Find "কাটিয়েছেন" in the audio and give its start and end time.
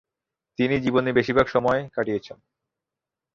1.93-2.37